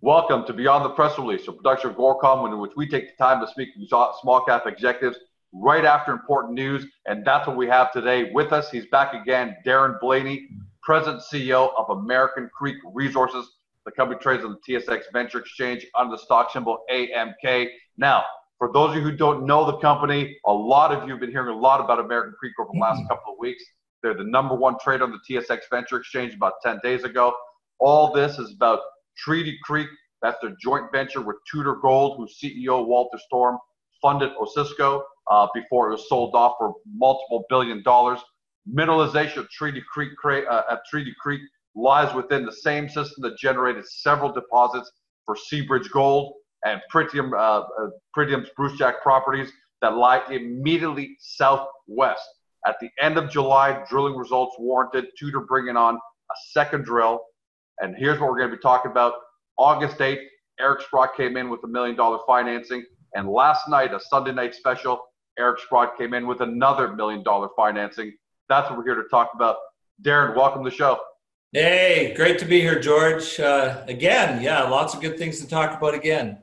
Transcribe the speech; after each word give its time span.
Welcome 0.00 0.46
to 0.46 0.52
Beyond 0.52 0.84
the 0.84 0.90
Press 0.90 1.18
Release, 1.18 1.48
a 1.48 1.52
production 1.52 1.90
of 1.90 1.96
Agoracom, 1.96 2.52
in 2.52 2.60
which 2.60 2.70
we 2.76 2.86
take 2.86 3.08
the 3.08 3.16
time 3.24 3.44
to 3.44 3.50
speak 3.50 3.74
to 3.74 4.12
small 4.22 4.44
cap 4.46 4.64
executives 4.64 5.18
right 5.52 5.84
after 5.84 6.12
important 6.12 6.54
news. 6.54 6.86
And 7.06 7.24
that's 7.24 7.48
what 7.48 7.56
we 7.56 7.66
have 7.66 7.90
today 7.92 8.30
with 8.32 8.52
us. 8.52 8.70
He's 8.70 8.86
back 8.86 9.12
again, 9.12 9.56
Darren 9.66 9.98
Blaney, 9.98 10.50
President 10.84 11.20
CEO 11.20 11.72
of 11.76 11.98
American 11.98 12.48
Creek 12.56 12.76
Resources. 12.94 13.44
The 13.86 13.90
company 13.90 14.20
trades 14.20 14.44
on 14.44 14.56
the 14.64 14.72
TSX 14.72 15.02
Venture 15.12 15.40
Exchange 15.40 15.84
under 15.98 16.16
the 16.16 16.22
stock 16.22 16.52
symbol 16.52 16.78
AMK. 16.92 17.66
Now, 17.96 18.22
for 18.58 18.72
those 18.72 18.90
of 18.90 18.96
you 18.98 19.02
who 19.02 19.16
don't 19.16 19.46
know 19.46 19.66
the 19.66 19.78
company, 19.78 20.38
a 20.46 20.52
lot 20.52 20.92
of 20.92 21.08
you 21.08 21.10
have 21.10 21.20
been 21.20 21.32
hearing 21.32 21.52
a 21.52 21.58
lot 21.58 21.80
about 21.80 21.98
American 21.98 22.34
Creek 22.38 22.52
over 22.60 22.70
the 22.72 22.78
last 22.78 22.98
mm-hmm. 22.98 23.08
couple 23.08 23.32
of 23.32 23.38
weeks. 23.40 23.64
They're 24.04 24.14
the 24.14 24.22
number 24.22 24.54
one 24.54 24.76
trade 24.80 25.02
on 25.02 25.10
the 25.10 25.18
TSX 25.28 25.62
Venture 25.72 25.96
Exchange 25.96 26.34
about 26.34 26.52
10 26.62 26.78
days 26.84 27.02
ago. 27.02 27.34
All 27.80 28.12
this 28.12 28.38
is 28.38 28.52
about 28.52 28.78
Treaty 29.18 29.58
Creek, 29.64 29.88
that's 30.22 30.38
their 30.40 30.54
joint 30.60 30.86
venture 30.92 31.20
with 31.20 31.36
Tudor 31.50 31.76
Gold, 31.76 32.16
whose 32.18 32.38
CEO 32.42 32.86
Walter 32.86 33.18
Storm 33.18 33.58
funded 34.00 34.30
Osisko 34.40 35.02
uh, 35.30 35.46
before 35.54 35.88
it 35.88 35.92
was 35.92 36.08
sold 36.08 36.34
off 36.34 36.54
for 36.58 36.74
multiple 36.94 37.44
billion 37.48 37.82
dollars. 37.82 38.20
Mineralization 38.72 39.38
of 39.38 39.50
Treaty 39.50 39.82
Creek 39.90 40.10
uh, 40.26 40.62
at 40.70 40.80
Treaty 40.90 41.14
Creek 41.20 41.40
lies 41.74 42.14
within 42.14 42.44
the 42.44 42.52
same 42.52 42.88
system 42.88 43.22
that 43.22 43.38
generated 43.38 43.86
several 43.86 44.32
deposits 44.32 44.90
for 45.24 45.36
Seabridge 45.36 45.90
Gold 45.90 46.34
and 46.64 46.80
Pretium, 46.92 47.32
uh, 47.32 47.60
uh, 47.60 47.90
Pretium's 48.16 48.48
Brucejack 48.58 49.00
properties 49.02 49.50
that 49.80 49.94
lie 49.94 50.22
immediately 50.30 51.16
southwest. 51.20 52.24
At 52.66 52.76
the 52.80 52.90
end 53.00 53.16
of 53.16 53.30
July, 53.30 53.84
drilling 53.88 54.16
results 54.16 54.56
warranted 54.58 55.06
Tudor 55.18 55.40
bringing 55.40 55.76
on 55.76 55.94
a 55.94 56.34
second 56.50 56.84
drill 56.84 57.20
and 57.80 57.94
here's 57.96 58.20
what 58.20 58.30
we're 58.30 58.38
going 58.38 58.50
to 58.50 58.56
be 58.56 58.62
talking 58.62 58.90
about. 58.90 59.14
August 59.56 59.98
8th, 59.98 60.24
Eric 60.60 60.82
Sprott 60.82 61.16
came 61.16 61.36
in 61.36 61.48
with 61.48 61.62
a 61.64 61.68
million 61.68 61.96
dollar 61.96 62.18
financing. 62.26 62.84
And 63.14 63.28
last 63.28 63.68
night, 63.68 63.94
a 63.94 64.00
Sunday 64.00 64.32
night 64.32 64.54
special, 64.54 65.00
Eric 65.38 65.60
Sprott 65.60 65.96
came 65.96 66.14
in 66.14 66.26
with 66.26 66.40
another 66.40 66.92
million 66.92 67.22
dollar 67.22 67.48
financing. 67.56 68.12
That's 68.48 68.68
what 68.68 68.78
we're 68.78 68.84
here 68.84 69.02
to 69.02 69.08
talk 69.08 69.30
about. 69.34 69.56
Darren, 70.02 70.36
welcome 70.36 70.64
to 70.64 70.70
the 70.70 70.76
show. 70.76 71.00
Hey, 71.52 72.12
great 72.14 72.38
to 72.40 72.44
be 72.44 72.60
here, 72.60 72.78
George. 72.78 73.40
Uh, 73.40 73.82
again, 73.88 74.42
yeah, 74.42 74.64
lots 74.64 74.94
of 74.94 75.00
good 75.00 75.16
things 75.16 75.40
to 75.40 75.48
talk 75.48 75.76
about 75.76 75.94
again. 75.94 76.38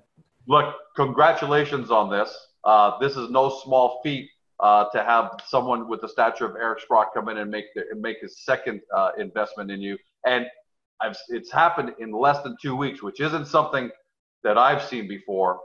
Look, 0.48 0.74
congratulations 0.96 1.92
on 1.92 2.10
this. 2.10 2.36
Uh, 2.64 2.98
this 3.00 3.16
is 3.16 3.30
no 3.30 3.50
small 3.64 4.00
feat 4.04 4.30
uh, 4.60 4.86
to 4.90 5.04
have 5.04 5.32
someone 5.46 5.88
with 5.88 6.02
the 6.02 6.10
stature 6.10 6.46
of 6.46 6.56
Eric 6.56 6.82
Sprott 6.82 7.10
come 7.14 7.30
in 7.30 7.38
and 7.38 7.52
make 7.52 7.66
the, 7.76 7.84
and 7.92 8.02
make 8.02 8.18
his 8.22 8.44
second 8.44 8.82
uh, 8.96 9.12
investment 9.18 9.70
in 9.70 9.82
you. 9.82 9.98
And 10.26 10.48
I've, 11.02 11.16
it's 11.30 11.52
happened 11.52 11.94
in 12.00 12.12
less 12.12 12.42
than 12.44 12.56
two 12.62 12.76
weeks, 12.76 13.02
which 13.02 13.20
isn't 13.20 13.48
something 13.48 13.90
that 14.44 14.58
I've 14.58 14.84
seen 14.84 15.08
before. 15.08 15.60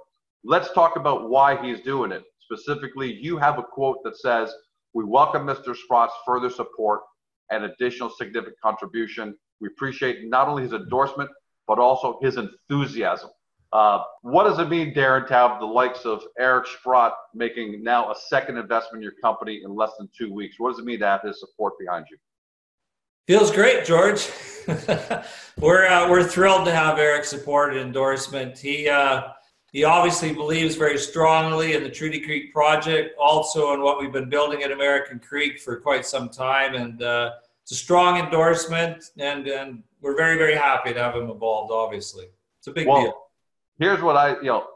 Let's 0.44 0.72
talk 0.72 0.96
about 0.96 1.28
why 1.28 1.60
he's 1.62 1.80
doing 1.80 2.12
it. 2.12 2.24
Specifically, 2.40 3.12
you 3.12 3.36
have 3.36 3.58
a 3.58 3.62
quote 3.62 3.98
that 4.04 4.16
says, 4.16 4.52
We 4.94 5.04
welcome 5.04 5.46
Mr. 5.46 5.76
Sprott's 5.76 6.14
further 6.26 6.50
support 6.50 7.00
and 7.50 7.64
additional 7.64 8.10
significant 8.10 8.56
contribution. 8.62 9.36
We 9.60 9.68
appreciate 9.68 10.24
not 10.24 10.48
only 10.48 10.62
his 10.62 10.72
endorsement, 10.72 11.30
but 11.68 11.78
also 11.78 12.18
his 12.22 12.36
enthusiasm. 12.36 13.30
Uh, 13.72 14.00
what 14.22 14.44
does 14.44 14.58
it 14.58 14.68
mean, 14.68 14.92
Darren, 14.92 15.28
to 15.28 15.34
have 15.34 15.60
the 15.60 15.66
likes 15.66 16.04
of 16.04 16.24
Eric 16.38 16.66
Sprott 16.66 17.12
making 17.34 17.84
now 17.84 18.10
a 18.10 18.14
second 18.28 18.56
investment 18.56 18.96
in 18.96 19.02
your 19.02 19.14
company 19.22 19.60
in 19.64 19.76
less 19.76 19.92
than 19.96 20.08
two 20.16 20.32
weeks? 20.32 20.56
What 20.58 20.70
does 20.70 20.80
it 20.80 20.84
mean 20.84 20.98
to 21.00 21.06
have 21.06 21.22
his 21.22 21.38
support 21.38 21.74
behind 21.78 22.06
you? 22.10 22.16
Feels 23.28 23.52
great, 23.52 23.84
George. 23.84 24.28
we're 25.58 25.86
uh, 25.86 26.08
we're 26.08 26.24
thrilled 26.24 26.64
to 26.66 26.74
have 26.74 26.98
Eric's 26.98 27.28
support 27.28 27.72
and 27.72 27.80
endorsement. 27.80 28.58
He 28.58 28.88
uh, 28.88 29.28
he 29.72 29.84
obviously 29.84 30.32
believes 30.32 30.74
very 30.76 30.98
strongly 30.98 31.74
in 31.74 31.82
the 31.82 31.90
Treaty 31.90 32.20
Creek 32.20 32.52
project, 32.52 33.14
also 33.18 33.72
in 33.74 33.82
what 33.82 34.00
we've 34.00 34.12
been 34.12 34.28
building 34.28 34.62
at 34.62 34.72
American 34.72 35.18
Creek 35.18 35.60
for 35.60 35.80
quite 35.80 36.04
some 36.04 36.28
time, 36.28 36.74
and 36.74 37.02
uh, 37.02 37.32
it's 37.62 37.72
a 37.72 37.76
strong 37.76 38.18
endorsement. 38.18 39.04
And 39.18 39.46
and 39.46 39.82
we're 40.00 40.16
very 40.16 40.36
very 40.36 40.54
happy 40.54 40.92
to 40.92 41.00
have 41.00 41.14
him 41.14 41.30
involved. 41.30 41.72
Obviously, 41.72 42.26
it's 42.58 42.66
a 42.66 42.72
big 42.72 42.86
well, 42.86 43.02
deal. 43.02 43.14
Here's 43.78 44.02
what 44.02 44.16
I 44.16 44.36
you 44.36 44.46
know. 44.46 44.66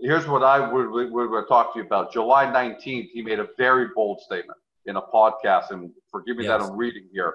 Here's 0.00 0.26
what 0.26 0.44
I 0.44 0.60
would 0.60 0.90
we're 0.90 1.26
going 1.28 1.42
to 1.42 1.48
talk 1.48 1.72
to 1.74 1.80
you 1.80 1.84
about. 1.84 2.12
July 2.12 2.46
19th, 2.46 3.08
he 3.12 3.20
made 3.20 3.40
a 3.40 3.48
very 3.58 3.88
bold 3.96 4.20
statement 4.20 4.58
in 4.86 4.96
a 4.96 5.02
podcast, 5.02 5.70
and 5.70 5.90
forgive 6.10 6.36
me 6.36 6.44
yes. 6.44 6.60
that 6.60 6.68
I'm 6.68 6.76
reading 6.76 7.08
here 7.12 7.34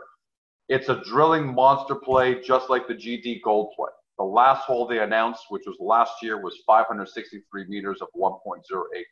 it's 0.70 0.90
a 0.90 1.02
drilling 1.06 1.54
monster 1.54 1.96
play, 1.96 2.42
just 2.42 2.70
like 2.70 2.88
the 2.88 2.94
GT 2.94 3.42
Gold 3.42 3.74
play. 3.76 3.90
The 4.18 4.24
last 4.24 4.64
hole 4.64 4.88
they 4.88 5.00
announced, 5.00 5.44
which 5.50 5.64
was 5.68 5.78
last 5.80 6.24
year, 6.24 6.42
was 6.42 6.58
563 6.66 7.66
meters 7.68 8.02
of 8.02 8.08
1.08 8.20 8.64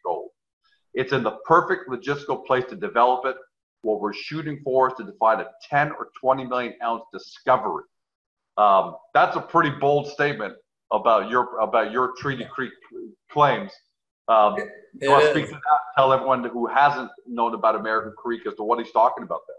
gold. 0.03 0.29
It's 0.95 1.13
in 1.13 1.23
the 1.23 1.38
perfect 1.45 1.89
logistical 1.89 2.45
place 2.45 2.63
to 2.69 2.75
develop 2.75 3.25
it. 3.25 3.35
What 3.81 4.01
we're 4.01 4.13
shooting 4.13 4.61
for 4.63 4.89
is 4.89 4.95
to 4.97 5.03
define 5.03 5.41
a 5.41 5.47
10 5.69 5.91
or 5.91 6.09
20 6.19 6.45
million 6.45 6.73
ounce 6.83 7.03
discovery. 7.13 7.83
Um, 8.57 8.95
that's 9.13 9.35
a 9.35 9.41
pretty 9.41 9.69
bold 9.69 10.07
statement 10.07 10.55
about 10.91 11.29
your 11.29 11.59
about 11.59 11.91
your 11.91 12.13
Treaty 12.17 12.45
Creek 12.45 12.72
claims. 13.29 13.72
Um, 14.27 14.55
you 14.99 15.11
want 15.11 15.23
to 15.25 15.31
speak 15.31 15.45
to 15.47 15.51
that? 15.51 15.79
Tell 15.95 16.11
everyone 16.13 16.43
who 16.45 16.66
hasn't 16.66 17.11
known 17.27 17.53
about 17.53 17.75
American 17.75 18.13
Creek 18.17 18.41
as 18.47 18.55
to 18.55 18.63
what 18.63 18.79
he's 18.79 18.91
talking 18.91 19.23
about 19.23 19.41
there. 19.47 19.57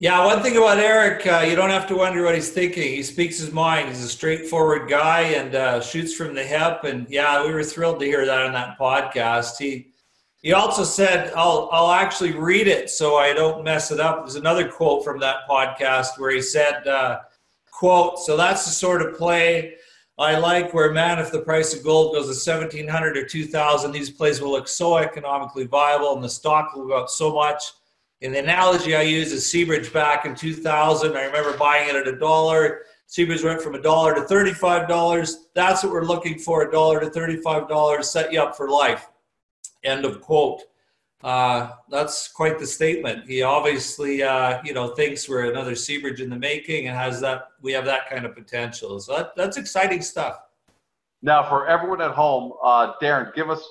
Yeah, 0.00 0.24
one 0.24 0.44
thing 0.44 0.56
about 0.56 0.78
Eric, 0.78 1.26
uh, 1.26 1.44
you 1.44 1.56
don't 1.56 1.70
have 1.70 1.88
to 1.88 1.96
wonder 1.96 2.22
what 2.22 2.36
he's 2.36 2.50
thinking. 2.50 2.84
He 2.84 3.02
speaks 3.02 3.36
his 3.36 3.50
mind. 3.50 3.88
He's 3.88 4.04
a 4.04 4.08
straightforward 4.08 4.88
guy 4.88 5.22
and 5.22 5.56
uh, 5.56 5.80
shoots 5.80 6.14
from 6.14 6.36
the 6.36 6.44
hip. 6.44 6.84
And 6.84 7.04
yeah, 7.10 7.44
we 7.44 7.52
were 7.52 7.64
thrilled 7.64 7.98
to 7.98 8.06
hear 8.06 8.24
that 8.24 8.46
on 8.46 8.52
that 8.52 8.78
podcast. 8.78 9.58
He 9.58 9.88
he 10.40 10.52
also 10.52 10.84
said, 10.84 11.32
"I'll 11.34 11.68
I'll 11.72 11.90
actually 11.90 12.30
read 12.30 12.68
it 12.68 12.90
so 12.90 13.16
I 13.16 13.32
don't 13.32 13.64
mess 13.64 13.90
it 13.90 13.98
up." 13.98 14.20
There's 14.20 14.36
another 14.36 14.68
quote 14.68 15.02
from 15.02 15.18
that 15.18 15.48
podcast 15.50 16.10
where 16.18 16.30
he 16.30 16.42
said, 16.42 16.86
uh, 16.86 17.18
"quote 17.72 18.20
So 18.20 18.36
that's 18.36 18.66
the 18.66 18.70
sort 18.70 19.02
of 19.02 19.18
play." 19.18 19.74
I 20.16 20.38
like 20.38 20.74
where, 20.74 20.92
man, 20.92 21.18
if 21.18 21.32
the 21.32 21.40
price 21.40 21.74
of 21.74 21.82
gold 21.82 22.14
goes 22.14 22.26
to 22.26 22.50
1700 22.50 23.16
or 23.16 23.24
2000, 23.24 23.90
these 23.92 24.10
plays 24.10 24.40
will 24.40 24.52
look 24.52 24.68
so 24.68 24.96
economically 24.98 25.66
viable 25.66 26.14
and 26.14 26.22
the 26.22 26.28
stock 26.28 26.74
will 26.74 26.86
go 26.86 26.98
up 27.02 27.08
so 27.08 27.32
much 27.32 27.72
and 28.20 28.34
the 28.34 28.40
analogy 28.40 28.96
I 28.96 29.02
use 29.02 29.32
is 29.32 29.44
Seabridge 29.44 29.92
back 29.92 30.24
in 30.24 30.34
2000. 30.34 31.16
I 31.16 31.24
remember 31.24 31.56
buying 31.56 31.88
it 31.88 31.94
at 31.94 32.08
a 32.08 32.18
dollar. 32.18 32.82
Seabridge 33.08 33.44
went 33.44 33.62
from 33.62 33.74
a 33.74 33.80
dollar 33.80 34.14
to 34.14 34.22
$35. 34.22 35.32
That's 35.54 35.82
what 35.82 35.92
we're 35.92 36.04
looking 36.04 36.38
for 36.38 36.62
a 36.62 36.70
dollar 36.70 37.00
to 37.00 37.06
$35, 37.06 38.04
set 38.04 38.32
you 38.32 38.42
up 38.42 38.56
for 38.56 38.68
life. 38.68 39.08
End 39.84 40.04
of 40.04 40.20
quote. 40.20 40.62
Uh, 41.22 41.72
that's 41.88 42.28
quite 42.28 42.58
the 42.58 42.66
statement. 42.66 43.26
He 43.26 43.42
obviously, 43.42 44.22
uh, 44.22 44.60
you 44.64 44.74
know, 44.74 44.88
thinks 44.88 45.28
we're 45.28 45.50
another 45.50 45.72
Seabridge 45.72 46.20
in 46.20 46.28
the 46.28 46.36
making 46.36 46.88
and 46.88 46.96
has 46.96 47.20
that, 47.20 47.48
we 47.62 47.72
have 47.72 47.84
that 47.86 48.10
kind 48.10 48.26
of 48.26 48.34
potential. 48.34 48.98
So 49.00 49.16
that, 49.16 49.36
that's 49.36 49.56
exciting 49.56 50.02
stuff. 50.02 50.40
Now, 51.22 51.48
for 51.48 51.66
everyone 51.66 52.00
at 52.00 52.12
home, 52.12 52.52
uh, 52.62 52.94
Darren, 53.00 53.34
give 53.34 53.48
us 53.50 53.66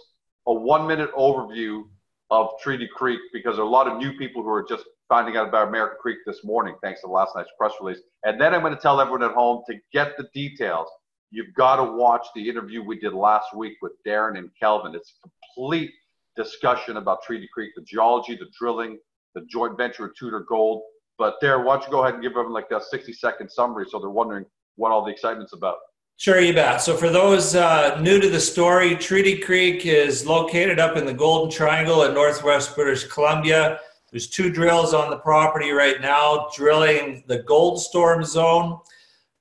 a 0.45 0.53
one 0.53 0.87
minute 0.87 1.13
overview 1.13 1.83
of 2.29 2.49
Treaty 2.61 2.87
Creek 2.93 3.19
because 3.31 3.55
there 3.55 3.63
are 3.63 3.67
a 3.67 3.71
lot 3.71 3.87
of 3.87 3.97
new 3.97 4.13
people 4.17 4.43
who 4.43 4.49
are 4.49 4.65
just 4.67 4.83
finding 5.07 5.37
out 5.37 5.47
about 5.47 5.69
American 5.69 5.97
Creek 6.01 6.17
this 6.25 6.43
morning, 6.43 6.75
thanks 6.83 7.01
to 7.01 7.07
last 7.07 7.35
night's 7.35 7.49
press 7.57 7.71
release. 7.81 7.99
And 8.23 8.39
then 8.39 8.53
I'm 8.53 8.61
going 8.61 8.75
to 8.75 8.81
tell 8.81 8.99
everyone 8.99 9.23
at 9.23 9.31
home 9.31 9.63
to 9.69 9.77
get 9.93 10.17
the 10.17 10.27
details. 10.33 10.87
You've 11.31 11.53
got 11.55 11.77
to 11.77 11.83
watch 11.83 12.25
the 12.35 12.47
interview 12.49 12.83
we 12.83 12.99
did 12.99 13.13
last 13.13 13.55
week 13.55 13.73
with 13.81 13.93
Darren 14.05 14.37
and 14.37 14.49
Kelvin. 14.59 14.95
It's 14.95 15.13
a 15.23 15.29
complete 15.55 15.91
discussion 16.35 16.97
about 16.97 17.23
Treaty 17.23 17.47
Creek, 17.53 17.71
the 17.75 17.83
geology, 17.83 18.35
the 18.35 18.47
drilling, 18.57 18.97
the 19.35 19.41
joint 19.49 19.77
venture 19.77 20.03
with 20.03 20.15
Tudor 20.17 20.41
Gold. 20.41 20.83
But 21.17 21.35
Darren, 21.41 21.65
why 21.65 21.75
don't 21.75 21.85
you 21.85 21.91
go 21.91 22.03
ahead 22.03 22.15
and 22.15 22.23
give 22.23 22.33
them 22.33 22.51
like 22.51 22.71
a 22.71 22.81
60 22.81 23.11
second 23.13 23.49
summary 23.49 23.85
so 23.89 23.99
they're 23.99 24.09
wondering 24.09 24.45
what 24.75 24.91
all 24.91 25.03
the 25.03 25.11
excitement's 25.11 25.53
about. 25.53 25.77
Sure, 26.19 26.39
you 26.39 26.51
bet. 26.51 26.81
So, 26.81 26.97
for 26.97 27.11
those 27.11 27.53
uh, 27.53 28.01
new 28.01 28.19
to 28.19 28.27
the 28.27 28.39
story, 28.39 28.95
Treaty 28.95 29.37
Creek 29.37 29.85
is 29.85 30.25
located 30.25 30.79
up 30.79 30.97
in 30.97 31.05
the 31.05 31.13
Golden 31.13 31.51
Triangle 31.51 32.05
in 32.05 32.15
northwest 32.15 32.75
British 32.75 33.03
Columbia. 33.03 33.79
There's 34.09 34.25
two 34.25 34.51
drills 34.51 34.95
on 34.95 35.11
the 35.11 35.17
property 35.17 35.69
right 35.69 36.01
now, 36.01 36.49
drilling 36.55 37.23
the 37.27 37.43
Goldstorm 37.43 38.25
Zone. 38.25 38.79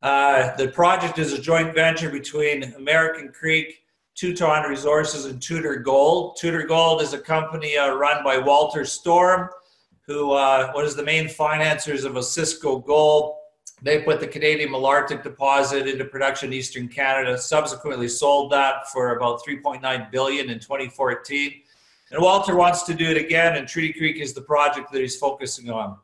Uh, 0.02 0.55
the 0.56 0.69
project 0.69 1.19
is 1.19 1.32
a 1.32 1.40
joint 1.40 1.75
venture 1.75 2.11
between 2.11 2.75
American 2.75 3.32
Creek, 3.32 3.82
Teuton 4.14 4.69
Resources, 4.69 5.25
and 5.25 5.40
Tudor 5.40 5.76
Gold. 5.76 6.37
Tudor 6.37 6.67
Gold 6.67 7.00
is 7.00 7.14
a 7.14 7.19
company 7.19 7.78
uh, 7.78 7.94
run 7.94 8.23
by 8.23 8.37
Walter 8.37 8.84
Storm, 8.84 9.49
who 10.02 10.32
uh, 10.32 10.73
was 10.75 10.94
the 10.94 11.02
main 11.02 11.26
financiers 11.26 12.05
of 12.05 12.12
Osisko 12.12 12.84
Gold 12.84 13.37
they 13.82 14.02
put 14.02 14.20
the 14.20 14.26
Canadian 14.26 14.70
Malartic 14.70 15.23
deposit 15.23 15.87
into 15.87 16.05
production 16.05 16.49
in 16.49 16.55
Eastern 16.55 16.88
Canada, 16.88 17.37
subsequently 17.37 18.08
sold 18.08 18.50
that 18.52 18.88
for 18.90 19.17
about 19.17 19.40
3.9 19.46 20.11
billion 20.11 20.50
in 20.50 20.58
2014. 20.58 21.62
And 22.11 22.23
Walter 22.23 22.56
wants 22.56 22.84
to 22.84 22.94
do 22.94 23.11
it 23.11 23.17
again, 23.17 23.56
and 23.56 23.69
Treaty 23.69 23.93
Creek 23.93 24.17
is 24.17 24.32
the 24.32 24.40
project 24.40 24.93
that 24.93 25.00
he's 25.00 25.19
focusing 25.19 25.70
on. 25.70 25.99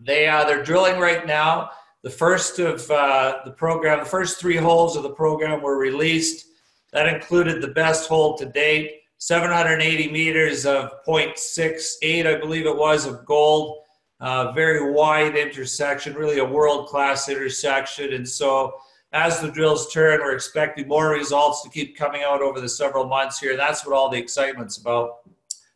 They 0.00 0.26
uh, 0.26 0.44
they're 0.44 0.62
drilling 0.62 1.00
right 1.00 1.26
now. 1.26 1.70
The 2.02 2.10
first 2.10 2.58
of 2.58 2.90
uh, 2.90 3.38
the 3.44 3.52
program, 3.52 4.00
the 4.00 4.04
first 4.04 4.38
three 4.38 4.56
holes 4.56 4.96
of 4.96 5.02
the 5.02 5.10
program 5.10 5.62
were 5.62 5.78
released. 5.78 6.48
That 6.92 7.06
included 7.06 7.62
the 7.62 7.68
best 7.68 8.08
hole 8.08 8.36
to 8.36 8.46
date, 8.46 9.00
780 9.18 10.12
meters 10.12 10.66
of 10.66 10.92
0.68, 11.06 12.26
I 12.26 12.38
believe 12.38 12.66
it 12.66 12.76
was, 12.76 13.06
of 13.06 13.24
gold 13.24 13.83
uh, 14.24 14.52
very 14.52 14.90
wide 14.90 15.36
intersection, 15.36 16.14
really 16.14 16.38
a 16.38 16.44
world 16.44 16.88
class 16.88 17.28
intersection. 17.28 18.14
And 18.14 18.26
so, 18.26 18.72
as 19.12 19.38
the 19.40 19.50
drills 19.50 19.92
turn, 19.92 20.20
we're 20.20 20.34
expecting 20.34 20.88
more 20.88 21.10
results 21.10 21.62
to 21.62 21.68
keep 21.68 21.94
coming 21.94 22.22
out 22.22 22.40
over 22.40 22.58
the 22.58 22.68
several 22.68 23.06
months 23.06 23.38
here. 23.38 23.54
That's 23.54 23.84
what 23.86 23.94
all 23.94 24.08
the 24.08 24.16
excitement's 24.16 24.78
about. 24.78 25.28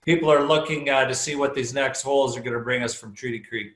People 0.02 0.32
are 0.32 0.42
looking 0.42 0.88
uh, 0.88 1.04
to 1.04 1.14
see 1.14 1.36
what 1.36 1.54
these 1.54 1.74
next 1.74 2.00
holes 2.00 2.38
are 2.38 2.40
going 2.40 2.54
to 2.54 2.64
bring 2.64 2.82
us 2.82 2.94
from 2.94 3.14
Treaty 3.14 3.38
Creek. 3.38 3.72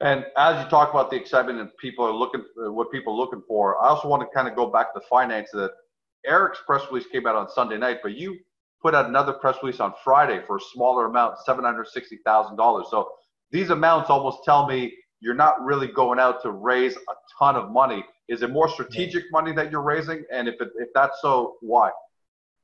And 0.00 0.26
as 0.36 0.62
you 0.62 0.68
talk 0.68 0.90
about 0.90 1.08
the 1.08 1.16
excitement 1.16 1.60
and 1.60 1.70
people 1.76 2.04
are 2.04 2.12
looking, 2.12 2.44
uh, 2.62 2.72
what 2.72 2.90
people 2.90 3.14
are 3.14 3.16
looking 3.16 3.44
for, 3.46 3.80
I 3.80 3.90
also 3.90 4.08
want 4.08 4.22
to 4.22 4.34
kind 4.34 4.48
of 4.48 4.56
go 4.56 4.66
back 4.66 4.92
to 4.94 5.00
finance. 5.08 5.50
That 5.52 5.70
Eric's 6.26 6.58
press 6.66 6.82
release 6.90 7.06
came 7.12 7.28
out 7.28 7.36
on 7.36 7.48
Sunday 7.48 7.78
night, 7.78 7.98
but 8.02 8.16
you 8.16 8.38
put 8.82 8.92
out 8.92 9.06
another 9.06 9.34
press 9.34 9.56
release 9.62 9.78
on 9.78 9.94
Friday 10.02 10.42
for 10.48 10.56
a 10.56 10.60
smaller 10.60 11.06
amount, 11.06 11.38
seven 11.46 11.64
hundred 11.64 11.86
sixty 11.86 12.18
thousand 12.26 12.56
dollars. 12.56 12.86
So 12.90 13.12
these 13.54 13.70
amounts 13.70 14.10
almost 14.10 14.42
tell 14.44 14.66
me 14.66 14.92
you're 15.20 15.32
not 15.32 15.64
really 15.64 15.86
going 15.86 16.18
out 16.18 16.42
to 16.42 16.50
raise 16.50 16.96
a 16.96 17.14
ton 17.38 17.54
of 17.54 17.70
money. 17.70 18.04
Is 18.28 18.42
it 18.42 18.50
more 18.50 18.68
strategic 18.68 19.30
money 19.30 19.52
that 19.52 19.70
you're 19.70 19.80
raising? 19.80 20.24
And 20.32 20.48
if, 20.48 20.60
it, 20.60 20.70
if 20.76 20.88
that's 20.92 21.18
so, 21.22 21.54
why? 21.60 21.90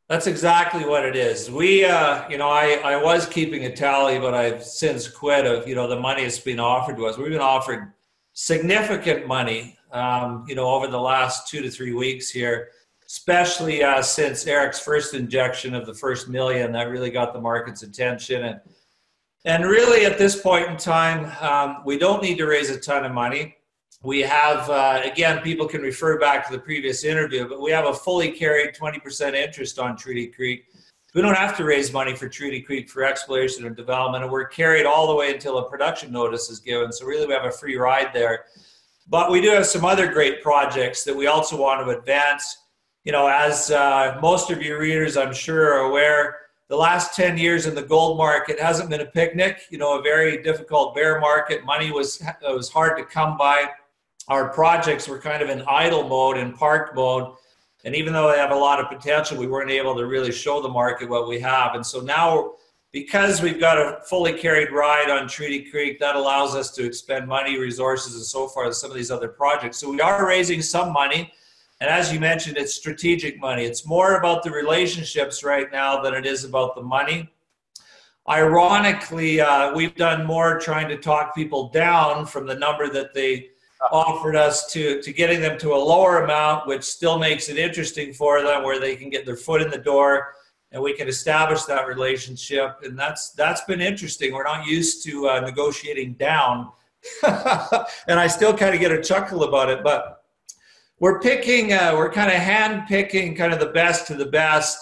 That's 0.09 0.27
exactly 0.27 0.85
what 0.85 1.07
it 1.07 1.15
is. 1.15 1.49
We, 1.49 1.85
uh, 1.85 2.29
you 2.29 2.39
know, 2.39 2.49
I, 2.49 2.81
I 2.83 3.01
was 3.01 3.25
keeping 3.27 3.67
a 3.67 3.73
tally, 3.73 4.19
but 4.19 4.35
I've 4.35 4.65
since 4.65 5.07
quit 5.07 5.47
of, 5.47 5.69
you 5.69 5.77
know, 5.77 5.87
the 5.87 6.01
money 6.01 6.25
that's 6.25 6.41
been 6.41 6.59
offered 6.59 6.97
to 6.97 7.07
us. 7.07 7.17
We've 7.17 7.31
been 7.31 7.41
offered 7.41 7.93
significant 8.33 9.29
money, 9.29 9.79
um, 9.93 10.45
you 10.49 10.57
know, 10.57 10.69
over 10.69 10.89
the 10.89 11.01
last 11.01 11.47
two 11.47 11.63
to 11.63 11.71
three 11.71 11.93
weeks 11.93 12.31
here, 12.31 12.71
especially 13.07 13.85
uh, 13.85 14.03
since 14.03 14.45
Eric's 14.45 14.81
first 14.81 15.15
injection 15.15 15.77
of 15.77 15.87
the 15.87 15.95
first 15.95 16.29
million 16.29 16.73
that 16.73 16.89
really 16.89 17.11
got 17.11 17.33
the 17.33 17.41
market's 17.41 17.85
attention. 17.85 18.43
And 18.43 18.61
and 19.45 19.65
really, 19.65 20.05
at 20.05 20.19
this 20.19 20.41
point 20.41 20.69
in 20.69 20.77
time, 20.77 21.33
um, 21.41 21.83
we 21.85 21.99
don't 21.99 22.23
need 22.23 22.37
to 22.39 22.47
raise 22.47 22.69
a 22.69 22.79
ton 22.79 23.05
of 23.05 23.13
money. 23.13 23.57
We 24.03 24.21
have, 24.21 24.69
uh, 24.69 25.01
again, 25.05 25.41
people 25.41 25.67
can 25.67 25.81
refer 25.81 26.19
back 26.19 26.47
to 26.47 26.53
the 26.53 26.59
previous 26.59 27.05
interview, 27.05 27.49
but 27.49 27.61
we 27.61 27.71
have 27.71 27.87
a 27.87 27.95
fully 27.95 28.31
carried 28.33 28.75
20% 28.75 29.35
interest 29.35 29.79
on 29.79 29.97
Treaty 29.97 30.27
Creek. 30.27 30.65
We 31.15 31.23
don't 31.23 31.37
have 31.37 31.57
to 31.57 31.65
raise 31.65 31.93
money 31.93 32.15
for 32.15 32.29
Treaty 32.29 32.61
Creek 32.61 32.89
for 32.89 33.03
exploration 33.03 33.67
and 33.67 33.75
development, 33.75 34.25
and 34.25 34.33
we're 34.33 34.47
carried 34.47 34.87
all 34.87 35.07
the 35.09 35.15
way 35.15 35.33
until 35.33 35.59
a 35.59 35.69
production 35.69 36.13
notice 36.13 36.51
is 36.51 36.61
given. 36.61 36.93
So, 36.93 37.07
really, 37.07 37.27
we 37.27 37.33
have 37.33 37.47
a 37.47 37.51
free 37.51 37.77
ride 37.77 38.13
there. 38.13 38.45
But 39.09 39.31
we 39.31 39.41
do 39.41 39.51
have 39.51 39.67
some 39.67 39.85
other 39.85 40.13
great 40.13 40.43
projects 40.43 41.03
that 41.05 41.17
we 41.17 41.27
also 41.27 41.57
want 41.57 41.85
to 41.85 41.99
advance. 41.99 42.59
You 43.05 43.13
know, 43.13 43.27
as 43.27 43.71
uh, 43.71 44.19
most 44.21 44.51
of 44.51 44.63
your 44.63 44.79
readers, 44.79 45.17
I'm 45.17 45.33
sure, 45.33 45.73
are 45.75 45.89
aware, 45.91 46.37
the 46.71 46.77
last 46.77 47.17
10 47.17 47.37
years 47.37 47.67
in 47.67 47.75
the 47.75 47.83
gold 47.83 48.17
market 48.17 48.59
hasn't 48.59 48.89
been 48.89 49.01
a 49.01 49.07
picnic 49.07 49.63
you 49.71 49.77
know 49.77 49.99
a 49.99 50.03
very 50.03 50.41
difficult 50.43 50.95
bear 50.95 51.21
market. 51.21 51.65
Money 51.65 51.91
was 51.91 52.23
was 52.43 52.71
hard 52.71 52.97
to 52.97 53.05
come 53.05 53.37
by. 53.37 53.69
Our 54.29 54.49
projects 54.51 55.09
were 55.09 55.19
kind 55.19 55.43
of 55.43 55.51
in 55.51 55.63
idle 55.69 56.09
mode 56.09 56.39
in 56.39 56.53
park 56.53 56.95
mode. 56.95 57.35
And 57.85 57.95
even 57.97 58.13
though 58.13 58.31
they 58.31 58.39
have 58.39 58.53
a 58.53 58.57
lot 58.57 58.79
of 58.79 58.89
potential 58.89 59.37
we 59.37 59.49
weren't 59.49 59.71
able 59.71 59.97
to 59.97 60.07
really 60.07 60.31
show 60.31 60.63
the 60.63 60.69
market 60.69 61.09
what 61.09 61.29
we 61.29 61.41
have. 61.41 61.75
And 61.75 61.85
so 61.85 62.01
now 62.01 62.53
because 62.93 63.43
we've 63.43 63.61
got 63.61 63.77
a 63.77 64.01
fully 64.09 64.33
carried 64.33 64.71
ride 64.71 65.11
on 65.11 65.27
treaty 65.29 65.69
creek 65.71 65.99
that 65.99 66.15
allows 66.15 66.55
us 66.55 66.71
to 66.73 66.85
expend 66.85 67.27
money 67.27 67.59
resources 67.59 68.15
and 68.15 68.25
so 68.25 68.47
forth 68.47 68.75
some 68.77 68.91
of 68.91 68.97
these 68.97 69.11
other 69.11 69.29
projects. 69.29 69.79
So 69.79 69.91
we 69.91 70.01
are 70.01 70.27
raising 70.27 70.63
some 70.63 70.93
money 70.93 71.33
and 71.81 71.89
as 71.89 72.13
you 72.13 72.21
mentioned, 72.21 72.59
it's 72.59 72.75
strategic 72.75 73.41
money. 73.41 73.65
It's 73.65 73.87
more 73.87 74.17
about 74.17 74.43
the 74.43 74.51
relationships 74.51 75.43
right 75.43 75.71
now 75.73 76.03
than 76.03 76.15
it 76.15 76.27
is 76.27 76.45
about 76.45 76.75
the 76.75 76.83
money. 76.83 77.31
Ironically, 78.29 79.41
uh, 79.41 79.75
we've 79.75 79.95
done 79.95 80.27
more 80.27 80.59
trying 80.59 80.89
to 80.89 80.99
talk 80.99 81.35
people 81.35 81.71
down 81.71 82.27
from 82.27 82.47
the 82.47 82.55
number 82.55 82.89
that 82.91 83.15
they 83.15 83.49
offered 83.91 84.37
us 84.37 84.71
to, 84.73 85.01
to 85.01 85.13
getting 85.13 85.41
them 85.41 85.59
to 85.59 85.73
a 85.73 85.77
lower 85.77 86.23
amount, 86.23 86.67
which 86.67 86.83
still 86.83 87.19
makes 87.19 87.49
it 87.49 87.57
interesting 87.57 88.13
for 88.13 88.43
them 88.43 88.63
where 88.63 88.79
they 88.79 88.95
can 88.95 89.09
get 89.09 89.25
their 89.25 89.37
foot 89.37 89.63
in 89.63 89.71
the 89.71 89.79
door 89.79 90.35
and 90.73 90.83
we 90.83 90.93
can 90.93 91.09
establish 91.09 91.63
that 91.63 91.89
relationship. 91.89 92.77
And 92.85 92.99
that's, 92.99 93.31
that's 93.31 93.63
been 93.65 93.81
interesting. 93.81 94.35
We're 94.35 94.45
not 94.45 94.67
used 94.67 95.05
to 95.07 95.29
uh, 95.29 95.41
negotiating 95.41 96.15
down. 96.15 96.71
and 97.27 98.21
I 98.21 98.27
still 98.27 98.55
kind 98.57 98.75
of 98.75 98.81
get 98.81 98.93
a 98.93 99.03
chuckle 99.03 99.45
about 99.45 99.71
it, 99.71 99.83
but 99.83 100.20
we're 101.01 101.19
picking, 101.19 101.73
uh, 101.73 101.95
we're 101.97 102.13
kind 102.13 102.31
of 102.31 102.37
hand 102.37 102.87
picking 102.87 103.35
kind 103.35 103.55
of 103.55 103.59
the 103.59 103.71
best 103.71 104.07
to 104.07 104.15
the 104.15 104.27
best 104.27 104.79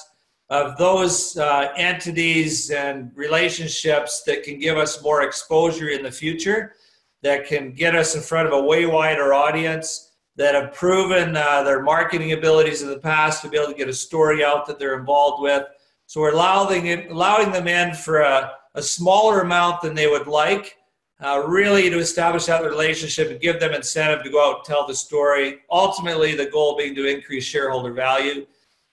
of 0.51 0.77
those 0.77 1.37
uh, 1.37 1.73
entities 1.77 2.71
and 2.71 3.13
relationships 3.15 4.23
that 4.27 4.43
can 4.43 4.59
give 4.59 4.77
us 4.77 5.01
more 5.03 5.23
exposure 5.23 5.91
in 5.91 6.03
the 6.03 6.11
future, 6.11 6.75
that 7.23 7.47
can 7.47 7.73
get 7.73 7.95
us 7.95 8.17
in 8.17 8.21
front 8.21 8.49
of 8.49 8.53
a 8.53 8.61
way 8.61 8.85
wider 8.85 9.33
audience, 9.33 10.17
that 10.35 10.55
have 10.55 10.73
proven 10.73 11.37
uh, 11.37 11.63
their 11.63 11.83
marketing 11.83 12.33
abilities 12.33 12.83
in 12.83 12.89
the 12.89 12.99
past 12.99 13.43
to 13.43 13.49
be 13.49 13.57
able 13.57 13.69
to 13.69 13.79
get 13.79 13.89
a 13.89 13.93
story 13.93 14.45
out 14.45 14.67
that 14.67 14.79
they're 14.79 14.99
involved 14.99 15.41
with. 15.41 15.65
So 16.07 16.21
we're 16.21 16.33
allowing, 16.33 17.11
allowing 17.11 17.53
them 17.53 17.69
in 17.69 17.95
for 17.95 18.21
a, 18.21 18.53
a 18.75 18.83
smaller 18.83 19.41
amount 19.41 19.83
than 19.83 19.95
they 19.95 20.09
would 20.09 20.27
like 20.27 20.78
uh, 21.21 21.43
really 21.47 21.91
to 21.91 21.99
establish 21.99 22.47
that 22.47 22.63
relationship 22.63 23.31
and 23.31 23.41
give 23.41 23.59
them 23.59 23.75
incentive 23.75 24.23
to 24.23 24.31
go 24.31 24.51
out 24.51 24.57
and 24.57 24.65
tell 24.65 24.87
the 24.87 24.95
story. 24.95 25.61
Ultimately, 25.71 26.35
the 26.35 26.47
goal 26.47 26.77
being 26.77 26.95
to 26.95 27.07
increase 27.07 27.45
shareholder 27.45 27.93
value 27.93 28.47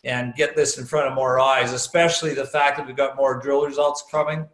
and 0.04 0.34
get 0.36 0.56
this 0.56 0.78
in 0.78 0.86
front 0.86 1.08
of 1.08 1.14
more 1.14 1.40
eyes, 1.40 1.72
especially 1.72 2.34
the 2.34 2.46
fact 2.46 2.78
that 2.78 2.86
we've 2.86 2.96
got 2.96 3.16
more 3.16 3.40
drill 3.40 3.66
results 3.66 4.04
coming. 4.10 4.48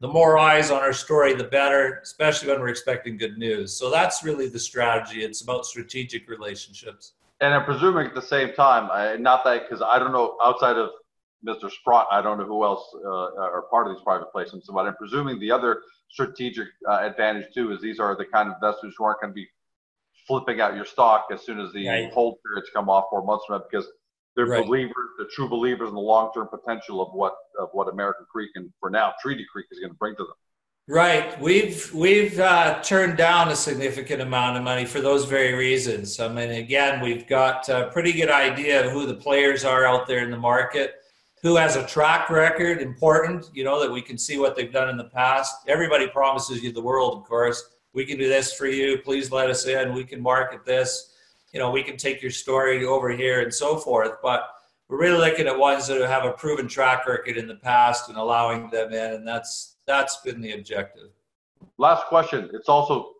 The 0.00 0.08
more 0.08 0.36
eyes 0.36 0.72
on 0.72 0.80
our 0.80 0.92
story, 0.92 1.32
the 1.32 1.44
better, 1.44 2.00
especially 2.02 2.48
when 2.48 2.60
we're 2.60 2.68
expecting 2.68 3.16
good 3.16 3.38
news. 3.38 3.72
So 3.72 3.88
that's 3.88 4.24
really 4.24 4.48
the 4.48 4.58
strategy. 4.58 5.22
It's 5.22 5.42
about 5.42 5.64
strategic 5.64 6.28
relationships. 6.28 7.12
And 7.40 7.54
I'm 7.54 7.64
presuming 7.64 8.06
at 8.06 8.14
the 8.14 8.22
same 8.22 8.52
time, 8.54 8.88
I, 8.90 9.16
not 9.16 9.44
that 9.44 9.68
because 9.68 9.80
I 9.80 10.00
don't 10.00 10.12
know 10.12 10.36
outside 10.42 10.76
of 10.76 10.90
Mr. 11.46 11.70
Sprott, 11.70 12.06
I 12.10 12.22
don't 12.22 12.38
know 12.38 12.44
who 12.44 12.64
else 12.64 12.84
uh, 13.04 13.34
are 13.36 13.62
part 13.70 13.88
of 13.88 13.94
these 13.94 14.02
private 14.02 14.28
placements, 14.34 14.66
but 14.68 14.86
I'm 14.86 14.96
presuming 14.96 15.38
the 15.40 15.50
other 15.50 15.82
strategic 16.08 16.68
uh, 16.88 17.00
advantage 17.02 17.52
too 17.54 17.72
is 17.72 17.80
these 17.80 17.98
are 17.98 18.16
the 18.16 18.26
kind 18.26 18.48
of 18.48 18.54
investors 18.62 18.94
who 18.96 19.04
aren't 19.04 19.20
going 19.20 19.30
to 19.30 19.34
be 19.34 19.48
flipping 20.26 20.60
out 20.60 20.76
your 20.76 20.84
stock 20.84 21.26
as 21.32 21.44
soon 21.44 21.58
as 21.58 21.72
the 21.72 21.88
right. 21.88 22.12
hold 22.12 22.36
periods 22.46 22.70
come 22.72 22.88
off 22.88 23.06
four 23.10 23.24
months 23.24 23.44
from 23.46 23.58
now 23.58 23.64
because 23.70 23.86
they're 24.36 24.46
right. 24.46 24.64
believers, 24.64 25.10
they're 25.18 25.26
true 25.34 25.48
believers 25.48 25.88
in 25.88 25.94
the 25.94 26.00
long-term 26.00 26.48
potential 26.48 27.02
of 27.02 27.12
what 27.12 27.34
of 27.58 27.68
what 27.72 27.88
American 27.88 28.24
Creek 28.30 28.50
and 28.54 28.70
for 28.80 28.88
now 28.88 29.12
Treaty 29.20 29.44
Creek 29.50 29.66
is 29.70 29.80
going 29.80 29.90
to 29.90 29.98
bring 29.98 30.14
to 30.16 30.24
them. 30.24 30.34
Right. 30.88 31.40
We've 31.40 31.92
we've 31.94 32.38
uh, 32.40 32.82
turned 32.82 33.16
down 33.16 33.48
a 33.48 33.56
significant 33.56 34.20
amount 34.20 34.56
of 34.56 34.62
money 34.62 34.84
for 34.84 35.00
those 35.00 35.26
very 35.26 35.54
reasons. 35.54 36.18
I 36.18 36.28
mean, 36.28 36.50
again, 36.50 37.00
we've 37.00 37.26
got 37.26 37.68
a 37.68 37.90
pretty 37.92 38.12
good 38.12 38.30
idea 38.30 38.86
of 38.86 38.92
who 38.92 39.06
the 39.06 39.14
players 39.14 39.64
are 39.64 39.84
out 39.84 40.06
there 40.06 40.24
in 40.24 40.30
the 40.30 40.38
market 40.38 40.94
who 41.42 41.56
has 41.56 41.74
a 41.76 41.86
track 41.86 42.30
record 42.30 42.80
important 42.80 43.50
you 43.52 43.64
know 43.64 43.80
that 43.80 43.90
we 43.90 44.00
can 44.00 44.16
see 44.16 44.38
what 44.38 44.54
they've 44.54 44.72
done 44.72 44.88
in 44.88 44.96
the 44.96 45.04
past. 45.04 45.54
Everybody 45.66 46.06
promises 46.08 46.62
you 46.62 46.72
the 46.72 46.80
world 46.80 47.18
of 47.18 47.28
course. 47.28 47.62
We 47.94 48.06
can 48.06 48.16
do 48.16 48.28
this 48.28 48.54
for 48.54 48.66
you. 48.66 48.98
Please 48.98 49.30
let 49.30 49.50
us 49.50 49.66
in. 49.66 49.92
We 49.92 50.04
can 50.04 50.22
market 50.22 50.64
this. 50.64 51.14
You 51.52 51.60
know 51.60 51.70
we 51.70 51.82
can 51.82 51.96
take 51.96 52.22
your 52.22 52.30
story 52.30 52.84
over 52.84 53.10
here 53.10 53.42
and 53.42 53.52
so 53.52 53.76
forth. 53.76 54.12
But 54.22 54.48
we're 54.88 55.00
really 55.00 55.18
looking 55.18 55.46
at 55.46 55.58
ones 55.58 55.86
that 55.88 56.00
have 56.00 56.24
a 56.24 56.32
proven 56.32 56.68
track 56.68 57.06
record 57.06 57.36
in 57.36 57.48
the 57.48 57.56
past 57.56 58.08
and 58.08 58.16
allowing 58.16 58.70
them 58.70 58.92
in 58.92 59.14
and 59.14 59.26
that's 59.26 59.76
that's 59.86 60.18
been 60.18 60.40
the 60.40 60.52
objective. 60.52 61.08
Last 61.78 62.06
question. 62.06 62.50
It's 62.52 62.68
also 62.68 63.14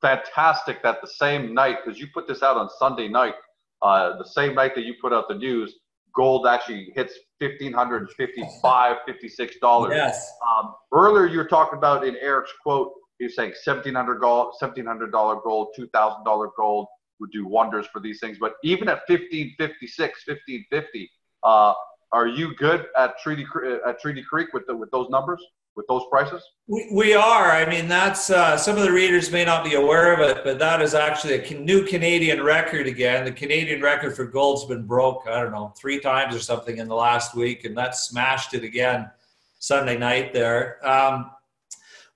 fantastic 0.00 0.82
that 0.82 1.00
the 1.02 1.08
same 1.08 1.52
night 1.52 1.76
because 1.84 2.00
you 2.00 2.06
put 2.14 2.26
this 2.26 2.42
out 2.42 2.56
on 2.56 2.70
sunday 2.78 3.06
night 3.06 3.34
uh, 3.82 4.16
the 4.16 4.24
same 4.24 4.54
night 4.54 4.74
that 4.74 4.84
you 4.84 4.94
put 5.00 5.12
out 5.12 5.28
the 5.28 5.34
news, 5.34 5.74
gold 6.14 6.46
actually 6.46 6.92
hits 6.94 7.14
fifteen 7.40 7.72
hundred 7.72 8.08
fifty-five, 8.12 8.98
fifty-six 9.06 9.56
dollars. 9.60 9.92
Yes. 9.96 10.30
Um, 10.46 10.74
earlier, 10.92 11.26
you 11.26 11.38
were 11.38 11.48
talking 11.48 11.78
about 11.78 12.06
in 12.06 12.14
Eric's 12.16 12.52
quote, 12.62 12.92
he 13.18 13.24
was 13.24 13.34
saying 13.34 13.54
seventeen 13.62 13.94
hundred 13.94 14.20
gold, 14.20 14.54
seventeen 14.58 14.86
hundred 14.86 15.10
dollar 15.10 15.40
gold, 15.42 15.68
two 15.74 15.88
thousand 15.88 16.24
dollar 16.24 16.50
gold 16.56 16.86
would 17.18 17.30
do 17.32 17.46
wonders 17.46 17.86
for 17.92 18.00
these 18.00 18.18
things. 18.20 18.38
But 18.38 18.54
even 18.62 18.88
at 18.88 19.00
fifteen 19.06 19.54
fifty-six, 19.58 20.22
fifteen 20.24 20.64
fifty, 20.70 21.10
uh, 21.42 21.72
are 22.12 22.26
you 22.26 22.54
good 22.56 22.86
at 22.96 23.18
Treaty 23.22 23.46
at 23.86 24.00
Treaty 24.00 24.22
Creek 24.22 24.52
with 24.52 24.66
the, 24.66 24.76
with 24.76 24.90
those 24.90 25.08
numbers? 25.10 25.44
With 25.76 25.86
those 25.88 26.02
prices? 26.10 26.42
We, 26.66 26.88
we 26.92 27.14
are. 27.14 27.50
I 27.50 27.68
mean, 27.68 27.88
that's 27.88 28.30
uh, 28.30 28.56
some 28.56 28.76
of 28.76 28.82
the 28.82 28.92
readers 28.92 29.30
may 29.30 29.44
not 29.44 29.64
be 29.64 29.74
aware 29.74 30.12
of 30.12 30.20
it, 30.20 30.44
but 30.44 30.58
that 30.58 30.82
is 30.82 30.94
actually 30.94 31.42
a 31.42 31.60
new 31.60 31.84
Canadian 31.84 32.42
record 32.42 32.86
again. 32.86 33.24
The 33.24 33.32
Canadian 33.32 33.80
record 33.80 34.14
for 34.14 34.24
gold's 34.24 34.64
been 34.66 34.86
broke, 34.86 35.26
I 35.28 35.40
don't 35.40 35.52
know, 35.52 35.72
three 35.78 36.00
times 36.00 36.34
or 36.34 36.40
something 36.40 36.78
in 36.78 36.88
the 36.88 36.94
last 36.94 37.34
week, 37.34 37.64
and 37.64 37.76
that 37.76 37.96
smashed 37.96 38.54
it 38.54 38.64
again 38.64 39.10
Sunday 39.58 39.98
night 39.98 40.32
there. 40.32 40.86
Um, 40.86 41.30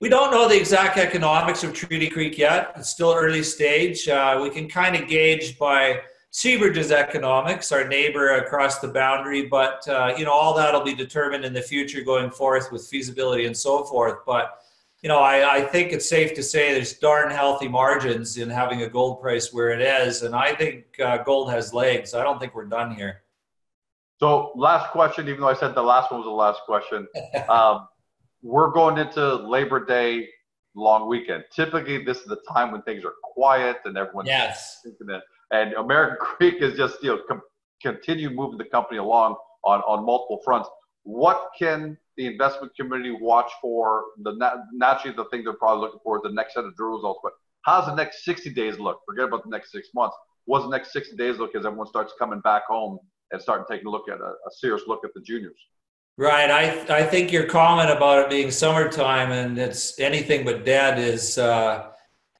we 0.00 0.08
don't 0.08 0.30
know 0.30 0.48
the 0.48 0.58
exact 0.58 0.98
economics 0.98 1.64
of 1.64 1.72
Treaty 1.72 2.10
Creek 2.10 2.36
yet. 2.36 2.72
It's 2.76 2.90
still 2.90 3.14
early 3.14 3.42
stage. 3.42 4.08
Uh, 4.08 4.40
we 4.42 4.50
can 4.50 4.68
kind 4.68 4.96
of 4.96 5.08
gauge 5.08 5.58
by 5.58 6.00
Seabridge's 6.34 6.90
economics, 6.90 7.70
our 7.70 7.86
neighbor 7.86 8.34
across 8.38 8.80
the 8.80 8.88
boundary, 8.88 9.46
but 9.46 9.86
uh, 9.86 10.12
you 10.18 10.24
know 10.24 10.32
all 10.32 10.52
that'll 10.52 10.82
be 10.82 10.94
determined 10.94 11.44
in 11.44 11.52
the 11.52 11.62
future 11.62 12.02
going 12.02 12.28
forth 12.28 12.72
with 12.72 12.84
feasibility 12.88 13.46
and 13.46 13.56
so 13.56 13.84
forth. 13.84 14.18
But 14.26 14.58
you 15.00 15.08
know, 15.08 15.20
I, 15.20 15.58
I 15.58 15.60
think 15.60 15.92
it's 15.92 16.08
safe 16.08 16.34
to 16.34 16.42
say 16.42 16.74
there's 16.74 16.94
darn 16.94 17.30
healthy 17.30 17.68
margins 17.68 18.36
in 18.36 18.50
having 18.50 18.82
a 18.82 18.88
gold 18.88 19.20
price 19.20 19.52
where 19.52 19.70
it 19.70 19.80
is, 19.80 20.22
and 20.22 20.34
I 20.34 20.52
think 20.56 20.98
uh, 20.98 21.18
gold 21.18 21.52
has 21.52 21.72
legs. 21.72 22.14
I 22.14 22.24
don't 22.24 22.40
think 22.40 22.56
we're 22.56 22.64
done 22.64 22.96
here. 22.96 23.22
So, 24.18 24.50
last 24.56 24.90
question, 24.90 25.28
even 25.28 25.42
though 25.42 25.48
I 25.48 25.54
said 25.54 25.76
the 25.76 25.82
last 25.82 26.10
one 26.10 26.18
was 26.18 26.26
the 26.26 26.30
last 26.30 26.62
question, 26.66 27.06
um, 27.48 27.86
we're 28.42 28.72
going 28.72 28.98
into 28.98 29.36
Labor 29.36 29.84
Day 29.84 30.30
long 30.74 31.08
weekend. 31.08 31.44
Typically, 31.54 32.02
this 32.02 32.18
is 32.18 32.26
the 32.26 32.40
time 32.52 32.72
when 32.72 32.82
things 32.82 33.04
are 33.04 33.14
quiet 33.22 33.76
and 33.84 33.96
everyone's 33.96 34.28
yes. 34.28 34.80
thinking 34.82 35.06
that 35.06 35.22
and 35.54 35.72
American 35.74 36.16
Creek 36.20 36.56
is 36.60 36.76
just 36.76 37.02
you 37.02 37.10
know 37.10 37.22
com- 37.28 37.42
continue 37.82 38.30
moving 38.30 38.58
the 38.58 38.64
company 38.64 38.98
along 38.98 39.36
on 39.64 39.80
on 39.80 40.04
multiple 40.04 40.40
fronts. 40.44 40.68
What 41.04 41.50
can 41.58 41.96
the 42.16 42.26
investment 42.26 42.72
community 42.78 43.16
watch 43.20 43.50
for? 43.60 44.04
The 44.22 44.60
naturally 44.72 45.16
the 45.16 45.26
thing 45.26 45.44
they're 45.44 45.54
probably 45.54 45.82
looking 45.82 46.00
for 46.02 46.16
is 46.18 46.22
the 46.22 46.32
next 46.32 46.54
set 46.54 46.64
of 46.64 46.74
drill 46.76 46.96
results. 46.96 47.20
But 47.22 47.32
how's 47.62 47.86
the 47.86 47.94
next 47.94 48.24
60 48.24 48.52
days 48.54 48.78
look? 48.78 49.00
Forget 49.06 49.26
about 49.26 49.44
the 49.44 49.50
next 49.50 49.72
six 49.72 49.88
months. 49.94 50.16
What's 50.46 50.64
the 50.64 50.70
next 50.70 50.92
60 50.92 51.16
days 51.16 51.38
look 51.38 51.54
as 51.54 51.64
everyone 51.64 51.86
starts 51.86 52.12
coming 52.18 52.40
back 52.40 52.66
home 52.66 52.98
and 53.30 53.40
starting 53.40 53.66
taking 53.70 53.86
a 53.86 53.90
look 53.90 54.08
at 54.08 54.20
a, 54.20 54.32
a 54.48 54.50
serious 54.52 54.82
look 54.86 55.04
at 55.04 55.10
the 55.14 55.20
juniors? 55.20 55.58
Right. 56.16 56.50
I 56.50 57.00
I 57.00 57.04
think 57.04 57.32
your 57.32 57.46
comment 57.46 57.90
about 57.90 58.20
it 58.24 58.30
being 58.30 58.50
summertime 58.50 59.32
and 59.32 59.58
it's 59.58 59.98
anything 60.00 60.44
but 60.44 60.64
dead 60.64 60.98
is. 60.98 61.38
Uh, 61.38 61.90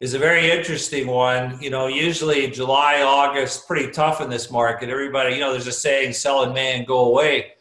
is 0.00 0.14
a 0.14 0.18
very 0.18 0.50
interesting 0.50 1.06
one. 1.06 1.60
You 1.60 1.70
know, 1.70 1.86
usually 1.86 2.48
July, 2.50 3.02
August, 3.02 3.66
pretty 3.66 3.90
tough 3.92 4.20
in 4.20 4.28
this 4.28 4.50
market. 4.50 4.88
Everybody, 4.88 5.34
you 5.34 5.40
know, 5.40 5.52
there's 5.52 5.66
a 5.66 5.72
saying, 5.72 6.12
sell 6.12 6.42
in 6.42 6.52
May 6.52 6.76
and 6.76 6.86
go 6.86 7.06
away. 7.06 7.52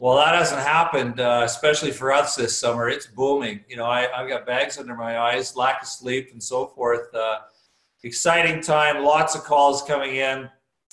Well, 0.00 0.16
that 0.16 0.34
hasn't 0.34 0.60
happened, 0.60 1.20
uh, 1.20 1.42
especially 1.44 1.92
for 1.92 2.12
us 2.12 2.34
this 2.34 2.58
summer. 2.58 2.88
It's 2.88 3.06
booming. 3.06 3.64
You 3.68 3.76
know, 3.76 3.86
I, 3.86 4.08
have 4.14 4.28
got 4.28 4.44
bags 4.44 4.76
under 4.76 4.94
my 4.94 5.18
eyes, 5.18 5.56
lack 5.56 5.82
of 5.82 5.88
sleep, 5.88 6.30
and 6.32 6.42
so 6.42 6.66
forth. 6.66 7.14
Uh, 7.14 7.38
exciting 8.02 8.60
time, 8.60 9.04
lots 9.04 9.34
of 9.34 9.44
calls 9.44 9.82
coming 9.82 10.16
in, 10.16 10.48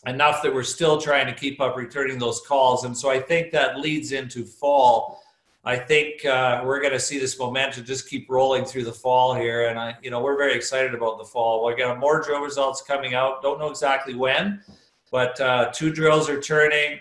enough 0.06 0.42
that 0.44 0.54
we're 0.54 0.64
still 0.64 1.02
trying 1.02 1.26
to 1.26 1.34
keep 1.34 1.60
up 1.60 1.76
returning 1.76 2.20
those 2.20 2.42
calls. 2.48 2.86
And 2.86 2.96
so 2.96 3.10
I 3.10 3.20
think 3.20 3.52
that 3.52 3.80
leads 3.80 4.12
into 4.12 4.46
fall 4.46 5.22
I 5.64 5.78
think 5.78 6.26
uh, 6.26 6.64
we're 6.66 6.82
going 6.82 6.94
to 6.94 7.00
see 7.00 7.20
this 7.20 7.38
momentum 7.38 7.86
just 7.86 8.10
keep 8.10 8.28
rolling 8.30 8.66
through 8.66 8.86
the 8.86 8.92
fall 8.92 9.36
here, 9.36 9.68
and 9.68 9.78
I, 9.78 9.96
you 10.02 10.10
know, 10.10 10.20
we're 10.20 10.38
very 10.38 10.56
excited 10.56 10.96
about 10.96 11.20
the 11.20 11.24
fall. 11.24 11.64
We 11.66 11.76
got 11.76 12.00
more 12.00 12.20
drill 12.20 12.42
results 12.42 12.82
coming 12.82 13.14
out. 13.14 13.44
Don't 13.44 13.60
know 13.60 13.70
exactly 13.70 14.16
when, 14.16 14.64
but 15.12 15.40
uh, 15.40 15.72
two 15.72 15.94
drills 15.94 16.30
are 16.30 16.42
turning. 16.42 16.98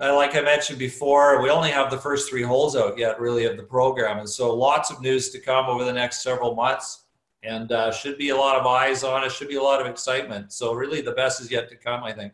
Uh, 0.00 0.14
like 0.14 0.34
I 0.34 0.40
mentioned 0.40 0.78
before, 0.78 1.42
we 1.42 1.50
only 1.50 1.70
have 1.70 1.90
the 1.90 1.98
first 1.98 2.30
three 2.30 2.42
holes 2.42 2.74
out 2.74 2.96
yet, 2.96 3.20
really, 3.20 3.44
of 3.44 3.58
the 3.58 3.62
program, 3.62 4.18
and 4.18 4.28
so 4.28 4.54
lots 4.54 4.90
of 4.90 5.02
news 5.02 5.28
to 5.30 5.38
come 5.38 5.66
over 5.66 5.84
the 5.84 5.92
next 5.92 6.22
several 6.22 6.54
months, 6.54 7.04
and 7.42 7.70
uh, 7.70 7.92
should 7.92 8.16
be 8.16 8.30
a 8.30 8.36
lot 8.36 8.58
of 8.58 8.66
eyes 8.66 9.04
on 9.04 9.24
it. 9.24 9.30
Should 9.30 9.48
be 9.48 9.56
a 9.56 9.62
lot 9.62 9.78
of 9.78 9.86
excitement. 9.86 10.54
So 10.54 10.72
really, 10.72 11.02
the 11.02 11.12
best 11.12 11.42
is 11.42 11.50
yet 11.50 11.68
to 11.68 11.76
come, 11.76 12.02
I 12.02 12.12
think. 12.12 12.32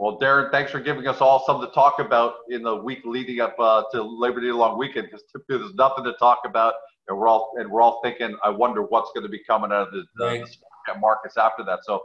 Well, 0.00 0.18
Darren, 0.18 0.50
thanks 0.50 0.72
for 0.72 0.80
giving 0.80 1.06
us 1.06 1.20
all 1.20 1.44
something 1.44 1.68
to 1.68 1.74
talk 1.74 1.98
about 1.98 2.36
in 2.48 2.62
the 2.62 2.74
week 2.74 3.00
leading 3.04 3.40
up 3.40 3.54
uh, 3.58 3.82
to 3.92 4.02
Labor 4.02 4.40
Day 4.40 4.46
long 4.46 4.78
weekend 4.78 5.08
because 5.10 5.26
typically 5.30 5.58
there's 5.58 5.74
nothing 5.74 6.04
to 6.04 6.14
talk 6.14 6.38
about, 6.46 6.72
and 7.08 7.18
we're 7.18 7.28
all 7.28 7.52
and 7.58 7.70
we're 7.70 7.82
all 7.82 8.00
thinking, 8.02 8.34
I 8.42 8.48
wonder 8.48 8.80
what's 8.80 9.10
going 9.12 9.24
to 9.24 9.28
be 9.28 9.44
coming 9.46 9.72
out 9.72 9.88
of 9.88 9.92
the, 9.92 10.24
right. 10.24 10.42
the 10.88 10.98
markets 10.98 11.36
after 11.36 11.62
that. 11.64 11.80
So, 11.82 12.00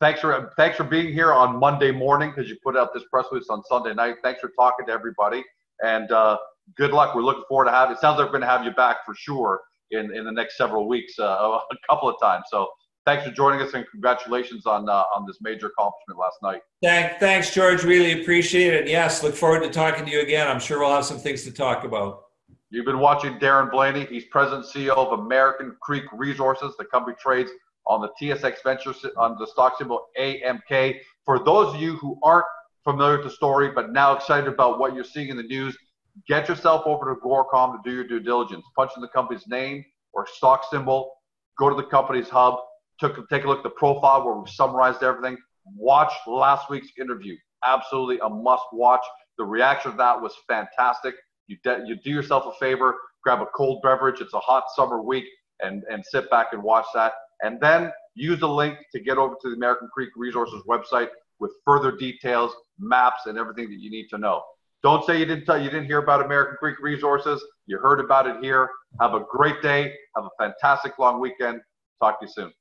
thanks 0.00 0.20
for 0.20 0.54
thanks 0.56 0.78
for 0.78 0.84
being 0.84 1.12
here 1.12 1.34
on 1.34 1.60
Monday 1.60 1.90
morning 1.90 2.32
because 2.34 2.48
you 2.48 2.56
put 2.64 2.78
out 2.78 2.94
this 2.94 3.04
press 3.12 3.26
release 3.30 3.50
on 3.50 3.62
Sunday 3.64 3.92
night. 3.92 4.14
Thanks 4.22 4.40
for 4.40 4.50
talking 4.58 4.86
to 4.86 4.92
everybody, 4.92 5.44
and 5.82 6.10
uh, 6.12 6.38
good 6.78 6.92
luck. 6.92 7.14
We're 7.14 7.20
looking 7.20 7.44
forward 7.46 7.66
to 7.66 7.72
having. 7.72 7.94
It 7.94 8.00
sounds 8.00 8.16
like 8.16 8.24
we're 8.28 8.38
going 8.38 8.40
to 8.40 8.48
have 8.48 8.64
you 8.64 8.70
back 8.70 9.04
for 9.04 9.14
sure 9.14 9.60
in 9.90 10.16
in 10.16 10.24
the 10.24 10.32
next 10.32 10.56
several 10.56 10.88
weeks, 10.88 11.18
uh, 11.18 11.24
a 11.24 11.60
couple 11.90 12.08
of 12.08 12.18
times. 12.18 12.44
So 12.50 12.70
thanks 13.04 13.24
for 13.26 13.32
joining 13.32 13.60
us 13.60 13.74
and 13.74 13.86
congratulations 13.90 14.66
on 14.66 14.88
uh, 14.88 15.04
on 15.14 15.26
this 15.26 15.38
major 15.40 15.66
accomplishment 15.66 16.18
last 16.18 16.36
night. 16.42 16.62
Thank, 16.82 17.18
thanks, 17.18 17.52
George. 17.52 17.84
Really 17.84 18.20
appreciate 18.22 18.74
it. 18.74 18.88
Yes, 18.88 19.22
look 19.22 19.34
forward 19.34 19.62
to 19.62 19.70
talking 19.70 20.04
to 20.04 20.10
you 20.10 20.20
again. 20.20 20.48
I'm 20.48 20.60
sure 20.60 20.80
we'll 20.80 20.94
have 20.94 21.04
some 21.04 21.18
things 21.18 21.44
to 21.44 21.52
talk 21.52 21.84
about. 21.84 22.24
You've 22.70 22.86
been 22.86 22.98
watching 22.98 23.38
Darren 23.38 23.70
Blaney. 23.70 24.06
He's 24.06 24.24
president 24.26 24.66
CEO 24.66 24.96
of 24.96 25.20
American 25.20 25.76
Creek 25.80 26.04
Resources. 26.12 26.74
The 26.78 26.84
company 26.86 27.16
trades 27.20 27.50
on 27.86 28.00
the 28.00 28.10
TSX 28.20 28.56
Venture 28.64 28.94
on 29.16 29.36
the 29.38 29.46
stock 29.46 29.78
symbol 29.78 30.06
AMK. 30.18 31.00
For 31.24 31.44
those 31.44 31.74
of 31.74 31.80
you 31.80 31.96
who 31.96 32.18
aren't 32.22 32.46
familiar 32.82 33.16
with 33.16 33.26
the 33.26 33.30
story 33.30 33.70
but 33.70 33.92
now 33.92 34.14
excited 34.14 34.48
about 34.48 34.78
what 34.78 34.94
you're 34.94 35.04
seeing 35.04 35.28
in 35.28 35.36
the 35.36 35.42
news, 35.42 35.76
get 36.26 36.48
yourself 36.48 36.82
over 36.86 37.14
to 37.14 37.20
Agoracom 37.20 37.76
to 37.76 37.88
do 37.88 37.94
your 37.94 38.04
due 38.04 38.20
diligence. 38.20 38.64
Punch 38.74 38.92
in 38.96 39.02
the 39.02 39.08
company's 39.08 39.46
name 39.46 39.84
or 40.12 40.26
stock 40.26 40.64
symbol. 40.70 41.12
Go 41.58 41.68
to 41.68 41.76
the 41.76 41.84
company's 41.84 42.28
hub 42.28 42.58
took 42.98 43.28
take 43.28 43.44
a 43.44 43.48
look 43.48 43.58
at 43.58 43.64
the 43.64 43.70
profile 43.70 44.24
where 44.24 44.36
we 44.36 44.48
summarized 44.50 45.02
everything. 45.02 45.36
Watch 45.76 46.12
last 46.26 46.70
week's 46.70 46.88
interview. 46.98 47.36
Absolutely 47.64 48.18
a 48.22 48.28
must 48.28 48.64
watch. 48.72 49.04
The 49.38 49.44
reaction 49.44 49.92
of 49.92 49.96
that 49.98 50.20
was 50.20 50.34
fantastic. 50.46 51.14
You 51.46 51.56
de- 51.64 51.84
you 51.86 51.96
do 51.96 52.10
yourself 52.10 52.44
a 52.46 52.58
favor, 52.58 52.94
grab 53.22 53.40
a 53.40 53.46
cold 53.54 53.82
beverage. 53.82 54.20
It's 54.20 54.34
a 54.34 54.40
hot 54.40 54.64
summer 54.74 55.02
week, 55.02 55.24
and 55.60 55.82
and 55.90 56.04
sit 56.04 56.30
back 56.30 56.48
and 56.52 56.62
watch 56.62 56.86
that. 56.94 57.12
And 57.42 57.60
then 57.60 57.92
use 58.14 58.40
the 58.40 58.48
link 58.48 58.78
to 58.92 59.00
get 59.00 59.18
over 59.18 59.34
to 59.42 59.50
the 59.50 59.56
American 59.56 59.88
Creek 59.92 60.10
Resources 60.16 60.62
website 60.68 61.08
with 61.40 61.52
further 61.64 61.96
details, 61.96 62.52
maps, 62.78 63.26
and 63.26 63.36
everything 63.36 63.68
that 63.70 63.80
you 63.80 63.90
need 63.90 64.08
to 64.08 64.18
know. 64.18 64.42
Don't 64.82 65.04
say 65.04 65.18
you 65.18 65.24
didn't 65.24 65.46
tell, 65.46 65.60
you 65.60 65.70
didn't 65.70 65.86
hear 65.86 65.98
about 65.98 66.24
American 66.24 66.56
Creek 66.58 66.76
Resources. 66.80 67.42
You 67.66 67.78
heard 67.78 68.00
about 68.00 68.26
it 68.26 68.36
here. 68.42 68.68
Have 69.00 69.14
a 69.14 69.24
great 69.30 69.62
day. 69.62 69.94
Have 70.14 70.26
a 70.26 70.30
fantastic 70.38 70.98
long 70.98 71.20
weekend. 71.20 71.60
Talk 72.00 72.20
to 72.20 72.26
you 72.26 72.32
soon. 72.32 72.52